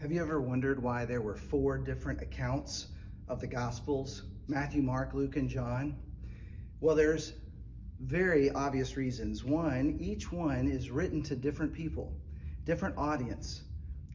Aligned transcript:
Have 0.00 0.12
you 0.12 0.22
ever 0.22 0.40
wondered 0.40 0.80
why 0.80 1.04
there 1.06 1.20
were 1.20 1.34
four 1.34 1.76
different 1.76 2.22
accounts 2.22 2.86
of 3.26 3.40
the 3.40 3.48
Gospels 3.48 4.22
Matthew, 4.46 4.80
Mark, 4.80 5.12
Luke, 5.12 5.34
and 5.34 5.48
John? 5.48 5.96
Well, 6.80 6.94
there's 6.94 7.32
very 8.00 8.48
obvious 8.52 8.96
reasons. 8.96 9.42
One, 9.42 9.98
each 10.00 10.30
one 10.30 10.68
is 10.68 10.92
written 10.92 11.20
to 11.24 11.34
different 11.34 11.72
people, 11.72 12.16
different 12.64 12.96
audience. 12.96 13.62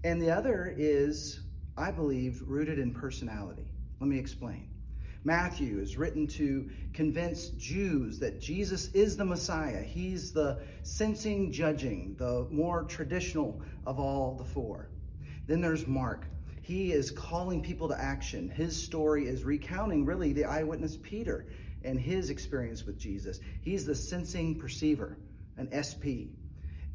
And 0.05 0.21
the 0.21 0.31
other 0.31 0.73
is, 0.77 1.41
I 1.75 1.91
believe, 1.91 2.41
rooted 2.47 2.79
in 2.79 2.93
personality. 2.93 3.69
Let 3.99 4.07
me 4.07 4.17
explain. 4.17 4.69
Matthew 5.25 5.79
is 5.79 5.97
written 5.97 6.27
to 6.27 6.69
convince 6.93 7.49
Jews 7.49 8.19
that 8.19 8.39
Jesus 8.39 8.87
is 8.93 9.17
the 9.17 9.25
Messiah. 9.25 9.83
He's 9.83 10.31
the 10.31 10.61
sensing, 10.83 11.51
judging, 11.51 12.15
the 12.17 12.47
more 12.49 12.83
traditional 12.83 13.61
of 13.85 13.99
all 13.99 14.35
the 14.35 14.45
four. 14.45 14.87
Then 15.47 15.61
there's 15.61 15.87
Mark. 15.87 16.25
He 16.61 16.93
is 16.93 17.11
calling 17.11 17.61
people 17.61 17.89
to 17.89 17.99
action. 17.99 18.49
His 18.49 18.81
story 18.81 19.27
is 19.27 19.43
recounting 19.43 20.05
really 20.05 20.31
the 20.31 20.45
eyewitness 20.45 20.97
Peter 21.01 21.45
and 21.83 21.99
his 21.99 22.29
experience 22.29 22.85
with 22.85 22.97
Jesus. 22.97 23.39
He's 23.61 23.85
the 23.85 23.95
sensing 23.95 24.57
perceiver, 24.57 25.17
an 25.57 25.69
SP. 25.75 26.31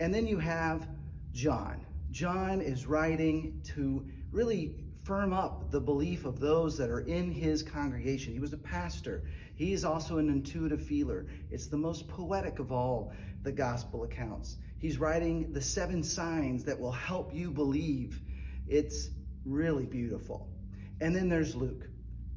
And 0.01 0.15
then 0.15 0.27
you 0.27 0.39
have 0.39 0.89
John. 1.33 1.85
John 2.11 2.63
is 2.63 2.87
writing 2.87 3.61
to 3.75 4.07
really 4.33 4.77
firm 5.05 5.33
up 5.33 5.71
the 5.71 5.81
belief 5.81 6.25
of 6.25 6.41
those 6.41 6.77
that 6.79 6.91
are 6.91 7.01
in 7.01 7.31
his 7.31 7.63
congregation. 7.63 8.33
He 8.33 8.41
was 8.41 8.53
a 8.53 8.59
pastor. 8.59 9.25
He's 9.55 9.85
also 9.85 10.19
an 10.19 10.29
intuitive 10.29 10.83
feeler. 10.83 11.27
It's 11.51 11.67
the 11.67 11.77
most 11.77 12.09
poetic 12.09 12.59
of 12.59 12.73
all 12.73 13.13
the 13.43 13.53
gospel 13.53 14.05
accounts. 14.05 14.57
He's 14.79 14.99
writing 14.99 15.53
the 15.53 15.61
seven 15.61 16.03
signs 16.03 16.65
that 16.65 16.79
will 16.79 16.93
help 16.93 17.35
you 17.35 17.51
believe 17.51 18.21
it's 18.69 19.11
really 19.45 19.87
beautiful. 19.87 20.49
And 21.01 21.15
then 21.15 21.29
there's 21.29 21.55
Luke, 21.55 21.89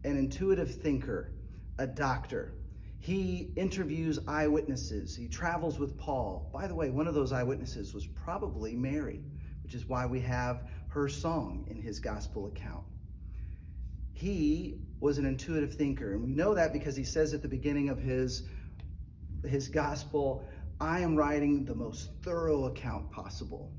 an 0.04 0.18
intuitive 0.18 0.74
thinker, 0.74 1.34
a 1.78 1.88
doctor. 1.88 2.54
He 3.00 3.52
interviews 3.56 4.20
eyewitnesses. 4.28 5.16
He 5.16 5.28
travels 5.28 5.80
with 5.80 5.98
Paul. 5.98 6.50
By 6.54 6.68
the 6.68 6.76
way, 6.76 6.92
one 6.92 7.08
of 7.08 7.16
those 7.16 7.32
eyewitnesses 7.32 7.94
was 7.94 8.06
probably 8.06 8.76
Mary, 8.76 9.24
which 9.64 9.74
is 9.74 9.88
why 9.88 10.06
we 10.06 10.20
have 10.22 10.68
her 10.90 11.10
song 11.10 11.66
in 11.70 11.82
his 11.82 12.00
gospel 12.00 12.48
account. 12.48 12.84
He 14.14 14.80
was 15.00 15.18
an 15.18 15.26
intuitive 15.26 15.74
thinker, 15.74 16.14
and 16.14 16.24
we 16.24 16.30
know 16.30 16.54
that 16.54 16.74
because 16.74 16.96
he 16.96 17.04
says 17.04 17.34
at 17.34 17.42
the 17.42 17.48
beginning 17.48 17.90
of 17.90 17.98
his, 17.98 18.44
his 19.44 19.68
gospel, 19.68 20.46
I 20.80 21.00
am 21.00 21.16
writing 21.16 21.66
the 21.66 21.74
most 21.74 22.12
thorough 22.22 22.66
account 22.66 23.12
possible. 23.12 23.72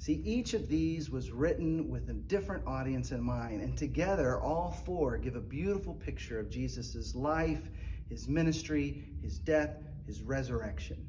See, 0.00 0.22
each 0.24 0.54
of 0.54 0.68
these 0.68 1.10
was 1.10 1.32
written 1.32 1.88
with 1.90 2.08
a 2.08 2.12
different 2.12 2.66
audience 2.66 3.10
in 3.10 3.20
mind, 3.20 3.62
and 3.62 3.76
together, 3.76 4.40
all 4.40 4.70
four 4.70 5.18
give 5.18 5.34
a 5.34 5.40
beautiful 5.40 5.94
picture 5.94 6.38
of 6.38 6.50
Jesus' 6.50 7.14
life, 7.16 7.68
his 8.08 8.28
ministry, 8.28 9.04
his 9.22 9.38
death, 9.38 9.76
his 10.06 10.22
resurrection. 10.22 11.04